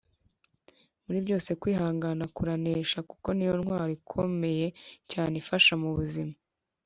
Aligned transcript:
Muri 1.05 1.19
byose 1.25 1.49
kwihangana 1.61 2.23
kuranesha 2.35 2.99
kuko 3.09 3.27
niyo 3.33 3.53
ntwaro 3.61 3.91
ikomeye 3.99 4.67
cyane 5.11 5.33
ifasha 5.41 5.73
mubuzima 5.81 6.35